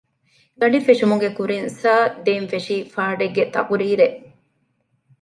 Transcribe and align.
ގަޑި 0.59 0.79
ފެށުމުގެ 0.87 1.29
ކުރިން 1.37 1.69
ސާރ 1.79 2.05
ދޭން 2.25 2.47
ފެށީ 2.51 2.75
ފާޑެއްގެ 2.93 3.43
ތަޤުރީރެއް 3.53 4.17